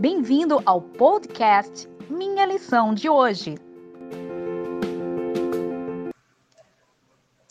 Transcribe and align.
Bem-vindo 0.00 0.62
ao 0.64 0.80
podcast 0.80 1.88
Minha 2.08 2.46
Lição 2.46 2.94
de 2.94 3.08
hoje. 3.08 3.56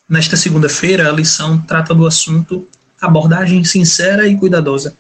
Nesta 0.07 0.38
segunda-feira, 0.38 1.10
a 1.10 1.12
lição 1.12 1.62
trata 1.62 1.94
do 1.94 2.07
assunto 2.07 2.65
abordagem 3.02 3.65
sincera 3.65 4.29
e 4.29 4.38
cuidadosa. 4.38 4.96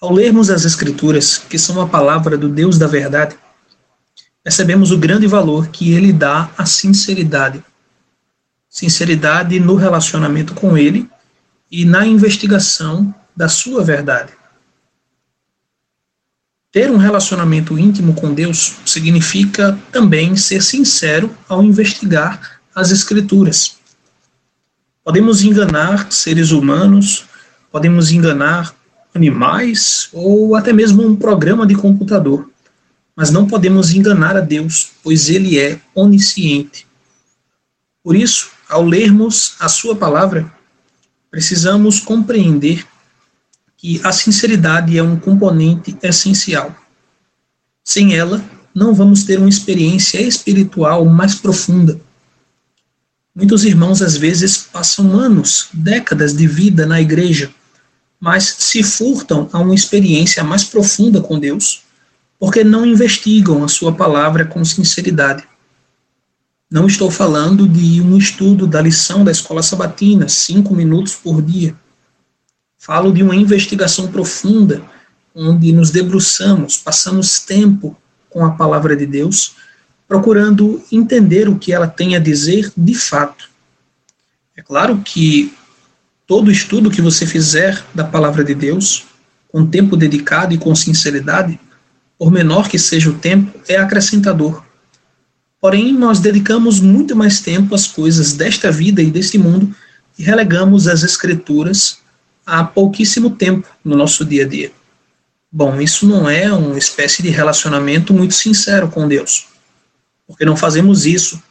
Ao 0.00 0.12
lermos 0.12 0.50
as 0.50 0.64
Escrituras, 0.64 1.38
que 1.38 1.56
são 1.56 1.80
a 1.80 1.86
palavra 1.86 2.36
do 2.36 2.48
Deus 2.48 2.78
da 2.78 2.88
verdade, 2.88 3.38
percebemos 4.42 4.90
o 4.90 4.98
grande 4.98 5.28
valor 5.28 5.68
que 5.68 5.92
ele 5.92 6.12
dá 6.12 6.50
à 6.58 6.66
sinceridade. 6.66 7.64
Sinceridade 8.68 9.60
no 9.60 9.76
relacionamento 9.76 10.52
com 10.52 10.76
ele 10.76 11.08
e 11.70 11.84
na 11.84 12.04
investigação 12.04 13.14
da 13.36 13.48
sua 13.48 13.84
verdade. 13.84 14.32
Ter 16.70 16.90
um 16.90 16.98
relacionamento 16.98 17.78
íntimo 17.78 18.14
com 18.14 18.34
Deus 18.34 18.76
significa 18.84 19.78
também 19.90 20.36
ser 20.36 20.62
sincero 20.62 21.34
ao 21.48 21.62
investigar 21.62 22.60
as 22.74 22.90
Escrituras. 22.90 23.78
Podemos 25.02 25.42
enganar 25.42 26.12
seres 26.12 26.50
humanos, 26.50 27.24
podemos 27.72 28.10
enganar 28.10 28.74
animais 29.14 30.10
ou 30.12 30.54
até 30.54 30.70
mesmo 30.70 31.02
um 31.06 31.16
programa 31.16 31.66
de 31.66 31.74
computador, 31.74 32.50
mas 33.16 33.30
não 33.30 33.46
podemos 33.46 33.94
enganar 33.94 34.36
a 34.36 34.40
Deus, 34.40 34.90
pois 35.02 35.30
Ele 35.30 35.58
é 35.58 35.80
onisciente. 35.94 36.86
Por 38.04 38.14
isso, 38.14 38.50
ao 38.68 38.84
lermos 38.84 39.56
a 39.58 39.70
Sua 39.70 39.96
palavra, 39.96 40.52
precisamos 41.30 41.98
compreender 41.98 42.86
que 43.78 43.98
a 44.04 44.12
sinceridade 44.12 44.98
é 44.98 45.02
um 45.02 45.18
componente 45.18 45.96
essencial. 46.02 46.76
Sem 47.82 48.14
ela, 48.14 48.44
não 48.74 48.92
vamos 48.92 49.24
ter 49.24 49.38
uma 49.38 49.48
experiência 49.48 50.20
espiritual 50.20 51.06
mais 51.06 51.34
profunda 51.34 51.98
Muitos 53.38 53.64
irmãos 53.64 54.02
às 54.02 54.16
vezes 54.16 54.56
passam 54.56 55.12
anos, 55.12 55.68
décadas 55.72 56.36
de 56.36 56.44
vida 56.44 56.84
na 56.84 57.00
igreja, 57.00 57.48
mas 58.18 58.56
se 58.58 58.82
furtam 58.82 59.48
a 59.52 59.60
uma 59.60 59.76
experiência 59.76 60.42
mais 60.42 60.64
profunda 60.64 61.20
com 61.20 61.38
Deus, 61.38 61.82
porque 62.36 62.64
não 62.64 62.84
investigam 62.84 63.62
a 63.62 63.68
sua 63.68 63.92
palavra 63.92 64.44
com 64.44 64.64
sinceridade. 64.64 65.44
Não 66.68 66.88
estou 66.88 67.12
falando 67.12 67.68
de 67.68 68.00
um 68.00 68.18
estudo 68.18 68.66
da 68.66 68.82
lição 68.82 69.22
da 69.22 69.30
escola 69.30 69.62
sabatina, 69.62 70.28
cinco 70.28 70.74
minutos 70.74 71.14
por 71.14 71.40
dia. 71.40 71.76
Falo 72.88 73.12
de 73.12 73.22
uma 73.22 73.36
investigação 73.36 74.08
profunda, 74.08 74.82
onde 75.34 75.74
nos 75.74 75.90
debruçamos, 75.90 76.78
passamos 76.78 77.38
tempo 77.38 77.94
com 78.30 78.46
a 78.46 78.52
palavra 78.52 78.96
de 78.96 79.04
Deus 79.04 79.56
procurando 80.08 80.82
entender 80.90 81.50
o 81.50 81.58
que 81.58 81.70
ela 81.70 81.86
tem 81.86 82.16
a 82.16 82.18
dizer 82.18 82.72
de 82.74 82.94
fato. 82.94 83.50
É 84.56 84.62
claro 84.62 85.02
que 85.04 85.52
todo 86.26 86.50
estudo 86.50 86.90
que 86.90 87.02
você 87.02 87.26
fizer 87.26 87.84
da 87.94 88.04
palavra 88.04 88.42
de 88.42 88.54
Deus, 88.54 89.04
com 89.48 89.66
tempo 89.66 89.94
dedicado 89.94 90.54
e 90.54 90.58
com 90.58 90.74
sinceridade, 90.74 91.60
por 92.18 92.32
menor 92.32 92.70
que 92.70 92.78
seja 92.78 93.10
o 93.10 93.18
tempo, 93.18 93.60
é 93.68 93.76
acrescentador. 93.76 94.64
Porém, 95.60 95.92
nós 95.92 96.20
dedicamos 96.20 96.80
muito 96.80 97.14
mais 97.14 97.38
tempo 97.38 97.74
às 97.74 97.86
coisas 97.86 98.32
desta 98.32 98.72
vida 98.72 99.02
e 99.02 99.10
deste 99.10 99.36
mundo 99.36 99.74
e 100.18 100.22
relegamos 100.22 100.88
as 100.88 101.02
Escrituras 101.02 101.97
a 102.48 102.64
pouquíssimo 102.64 103.30
tempo 103.30 103.68
no 103.84 103.96
nosso 103.96 104.24
dia 104.24 104.44
a 104.44 104.48
dia. 104.48 104.72
Bom, 105.52 105.80
isso 105.80 106.06
não 106.06 106.28
é 106.28 106.52
uma 106.52 106.78
espécie 106.78 107.22
de 107.22 107.28
relacionamento 107.28 108.12
muito 108.12 108.34
sincero 108.34 108.88
com 108.88 109.06
Deus 109.06 109.46
porque 110.28 110.44
não 110.44 110.56
fazemos 110.56 111.06
isso 111.06 111.42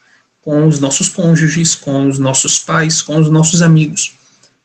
com 0.44 0.66
os 0.68 0.80
nossos 0.80 1.10
cônjuges, 1.10 1.74
com 1.74 2.08
os 2.08 2.20
nossos 2.20 2.60
pais, 2.60 3.02
com 3.02 3.18
os 3.18 3.30
nossos 3.30 3.62
amigos. 3.62 4.14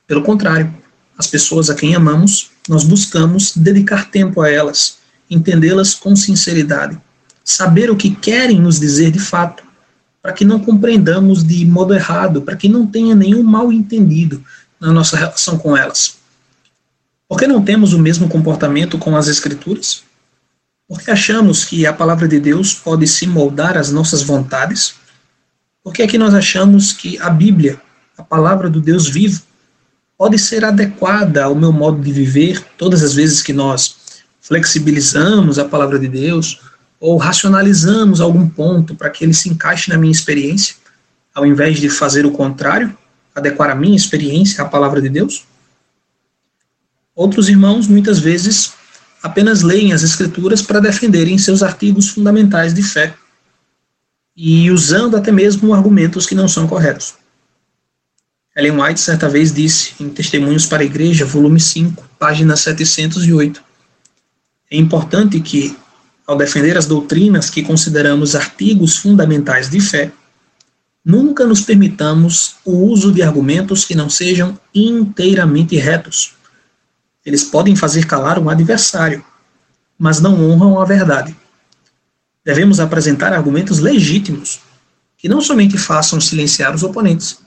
Pelo 0.06 0.22
contrário, 0.22 0.72
as 1.18 1.26
pessoas 1.26 1.70
a 1.70 1.74
quem 1.74 1.94
amamos, 1.94 2.50
nós 2.68 2.84
buscamos 2.84 3.56
dedicar 3.56 4.10
tempo 4.10 4.42
a 4.42 4.50
elas, 4.50 4.98
entendê-las 5.28 5.94
com 5.94 6.14
sinceridade, 6.14 7.00
saber 7.42 7.90
o 7.90 7.96
que 7.96 8.14
querem 8.14 8.60
nos 8.60 8.78
dizer 8.78 9.10
de 9.10 9.18
fato, 9.18 9.64
para 10.20 10.32
que 10.32 10.44
não 10.44 10.60
compreendamos 10.60 11.42
de 11.42 11.64
modo 11.64 11.94
errado, 11.94 12.42
para 12.42 12.54
que 12.54 12.68
não 12.68 12.86
tenha 12.86 13.14
nenhum 13.14 13.42
mal 13.42 13.72
entendido 13.72 14.44
na 14.78 14.92
nossa 14.92 15.16
relação 15.16 15.58
com 15.58 15.76
elas. 15.76 16.18
Por 17.32 17.38
que 17.38 17.46
não 17.46 17.64
temos 17.64 17.94
o 17.94 17.98
mesmo 17.98 18.28
comportamento 18.28 18.98
com 18.98 19.16
as 19.16 19.26
Escrituras? 19.26 20.02
Porque 20.86 21.10
achamos 21.10 21.64
que 21.64 21.86
a 21.86 21.92
palavra 21.94 22.28
de 22.28 22.38
Deus 22.38 22.74
pode 22.74 23.06
se 23.06 23.26
moldar 23.26 23.78
às 23.78 23.90
nossas 23.90 24.22
vontades? 24.22 24.96
Porque 25.82 26.02
é 26.02 26.06
que 26.06 26.18
nós 26.18 26.34
achamos 26.34 26.92
que 26.92 27.18
a 27.18 27.30
Bíblia, 27.30 27.80
a 28.18 28.22
palavra 28.22 28.68
do 28.68 28.82
Deus 28.82 29.08
vivo, 29.08 29.40
pode 30.18 30.38
ser 30.38 30.62
adequada 30.62 31.44
ao 31.44 31.54
meu 31.54 31.72
modo 31.72 32.02
de 32.02 32.12
viver 32.12 32.62
todas 32.76 33.02
as 33.02 33.14
vezes 33.14 33.40
que 33.40 33.54
nós 33.54 33.96
flexibilizamos 34.42 35.58
a 35.58 35.64
palavra 35.64 35.98
de 35.98 36.08
Deus 36.08 36.60
ou 37.00 37.16
racionalizamos 37.16 38.20
algum 38.20 38.46
ponto 38.46 38.94
para 38.94 39.08
que 39.08 39.24
ele 39.24 39.32
se 39.32 39.48
encaixe 39.48 39.88
na 39.88 39.96
minha 39.96 40.12
experiência, 40.12 40.74
ao 41.34 41.46
invés 41.46 41.80
de 41.80 41.88
fazer 41.88 42.26
o 42.26 42.32
contrário, 42.32 42.94
adequar 43.34 43.70
a 43.70 43.74
minha 43.74 43.96
experiência 43.96 44.62
à 44.62 44.68
palavra 44.68 45.00
de 45.00 45.08
Deus? 45.08 45.46
Outros 47.14 47.48
irmãos 47.48 47.86
muitas 47.86 48.18
vezes 48.18 48.72
apenas 49.22 49.62
leem 49.62 49.92
as 49.92 50.02
Escrituras 50.02 50.62
para 50.62 50.80
defenderem 50.80 51.36
seus 51.36 51.62
artigos 51.62 52.08
fundamentais 52.08 52.72
de 52.72 52.82
fé 52.82 53.14
e 54.34 54.70
usando 54.70 55.16
até 55.16 55.30
mesmo 55.30 55.74
argumentos 55.74 56.26
que 56.26 56.34
não 56.34 56.48
são 56.48 56.66
corretos. 56.66 57.14
Ellen 58.56 58.80
White 58.80 59.00
certa 59.00 59.28
vez 59.28 59.52
disse 59.52 59.92
em 60.00 60.08
Testemunhos 60.08 60.66
para 60.66 60.82
a 60.82 60.86
Igreja, 60.86 61.26
volume 61.26 61.60
5, 61.60 62.02
página 62.18 62.56
708: 62.56 63.62
É 64.70 64.76
importante 64.76 65.38
que, 65.40 65.76
ao 66.26 66.36
defender 66.36 66.76
as 66.78 66.86
doutrinas 66.86 67.50
que 67.50 67.62
consideramos 67.62 68.34
artigos 68.34 68.96
fundamentais 68.96 69.68
de 69.68 69.80
fé, 69.80 70.10
nunca 71.04 71.46
nos 71.46 71.60
permitamos 71.60 72.56
o 72.64 72.72
uso 72.72 73.12
de 73.12 73.22
argumentos 73.22 73.84
que 73.84 73.94
não 73.94 74.08
sejam 74.08 74.58
inteiramente 74.74 75.76
retos 75.76 76.34
eles 77.24 77.44
podem 77.44 77.76
fazer 77.76 78.06
calar 78.06 78.38
um 78.38 78.50
adversário, 78.50 79.24
mas 79.98 80.20
não 80.20 80.34
honram 80.42 80.80
a 80.80 80.84
verdade. 80.84 81.36
Devemos 82.44 82.80
apresentar 82.80 83.32
argumentos 83.32 83.78
legítimos, 83.78 84.60
que 85.16 85.28
não 85.28 85.40
somente 85.40 85.78
façam 85.78 86.20
silenciar 86.20 86.74
os 86.74 86.82
oponentes, 86.82 87.38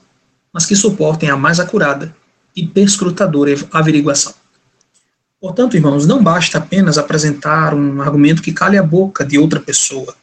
mas 0.52 0.64
que 0.64 0.74
suportem 0.74 1.28
a 1.28 1.36
mais 1.36 1.60
acurada 1.60 2.16
e 2.54 2.66
perscrutadora 2.66 3.54
averiguação. 3.70 4.32
Portanto, 5.38 5.76
irmãos, 5.76 6.06
não 6.06 6.24
basta 6.24 6.56
apenas 6.56 6.96
apresentar 6.96 7.74
um 7.74 8.00
argumento 8.00 8.40
que 8.40 8.52
cale 8.52 8.78
a 8.78 8.82
boca 8.82 9.22
de 9.22 9.38
outra 9.38 9.60
pessoa. 9.60 10.14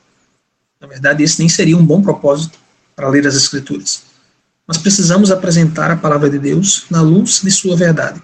Na 0.81 0.87
verdade, 0.87 1.21
esse 1.21 1.37
nem 1.37 1.47
seria 1.47 1.77
um 1.77 1.85
bom 1.85 2.01
propósito 2.01 2.57
para 2.95 3.07
ler 3.07 3.27
as 3.27 3.35
Escrituras. 3.35 4.01
Mas 4.65 4.79
precisamos 4.79 5.29
apresentar 5.29 5.91
a 5.91 5.95
palavra 5.95 6.31
de 6.31 6.39
Deus 6.39 6.85
na 6.89 7.01
luz 7.01 7.41
de 7.43 7.51
sua 7.51 7.75
verdade 7.75 8.19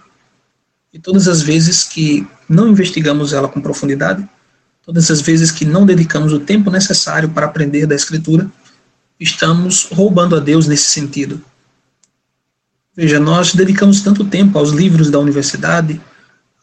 e 0.93 0.99
todas 0.99 1.27
as 1.27 1.41
vezes 1.41 1.83
que 1.83 2.27
não 2.47 2.67
investigamos 2.67 3.33
ela 3.33 3.47
com 3.47 3.61
profundidade, 3.61 4.27
todas 4.83 5.11
as 5.11 5.21
vezes 5.21 5.51
que 5.51 5.65
não 5.65 5.85
dedicamos 5.85 6.33
o 6.33 6.39
tempo 6.39 6.71
necessário 6.71 7.29
para 7.29 7.45
aprender 7.45 7.85
da 7.85 7.95
Escritura, 7.95 8.49
estamos 9.19 9.87
roubando 9.91 10.35
a 10.35 10.39
Deus 10.39 10.67
nesse 10.67 10.85
sentido. 10.85 11.41
Veja, 12.95 13.19
nós 13.19 13.53
dedicamos 13.53 14.01
tanto 14.01 14.25
tempo 14.25 14.57
aos 14.57 14.71
livros 14.71 15.09
da 15.09 15.19
universidade, 15.19 16.01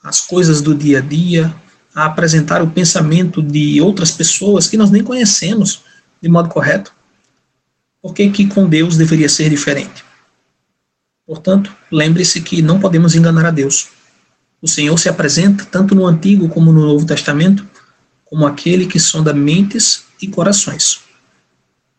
às 0.02 0.20
coisas 0.20 0.60
do 0.60 0.74
dia 0.74 0.98
a 0.98 1.00
dia, 1.00 1.54
a 1.94 2.04
apresentar 2.04 2.62
o 2.62 2.70
pensamento 2.70 3.40
de 3.40 3.80
outras 3.80 4.10
pessoas 4.10 4.68
que 4.68 4.76
nós 4.76 4.90
nem 4.90 5.02
conhecemos 5.02 5.82
de 6.20 6.28
modo 6.28 6.48
correto. 6.48 6.92
Por 8.02 8.12
que, 8.12 8.28
que 8.30 8.46
com 8.46 8.68
Deus 8.68 8.96
deveria 8.96 9.28
ser 9.28 9.48
diferente? 9.48 10.04
Portanto, 11.26 11.74
lembre-se 11.90 12.40
que 12.40 12.60
não 12.60 12.78
podemos 12.78 13.14
enganar 13.14 13.46
a 13.46 13.50
Deus. 13.50 13.88
O 14.60 14.68
Senhor 14.68 14.98
se 14.98 15.08
apresenta 15.08 15.64
tanto 15.64 15.94
no 15.94 16.06
Antigo 16.06 16.48
como 16.48 16.72
no 16.72 16.80
Novo 16.80 17.06
Testamento 17.06 17.66
como 18.24 18.46
aquele 18.46 18.86
que 18.86 18.98
sonda 18.98 19.32
mentes 19.32 20.04
e 20.20 20.26
corações. 20.26 21.00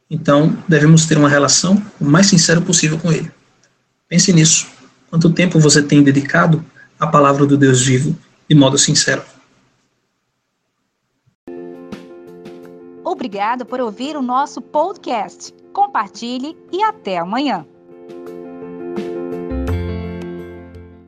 Então, 0.10 0.58
devemos 0.68 1.06
ter 1.06 1.18
uma 1.18 1.30
relação 1.30 1.82
o 2.00 2.06
mais 2.06 2.28
sincera 2.28 2.62
possível 2.62 2.98
com 2.98 3.12
Ele. 3.12 3.32
Pense 4.08 4.32
nisso. 4.32 4.68
Quanto 5.10 5.32
tempo 5.32 5.60
você 5.60 5.82
tem 5.82 6.04
dedicado 6.04 6.64
à 7.00 7.08
palavra 7.08 7.46
do 7.46 7.58
Deus 7.58 7.82
vivo 7.82 8.18
de 8.50 8.56
modo 8.56 8.78
sincero? 8.78 9.24
Obrigado 13.04 13.66
por 13.66 13.80
ouvir 13.80 14.16
o 14.16 14.22
nosso 14.22 14.62
podcast. 14.62 15.54
Compartilhe 15.74 16.58
e 16.72 16.84
até 16.84 17.18
amanhã. 17.18 17.66